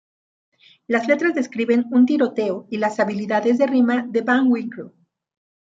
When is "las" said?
0.87-1.07, 2.77-2.99